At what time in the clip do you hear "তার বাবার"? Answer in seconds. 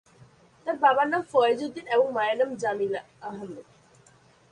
0.67-1.07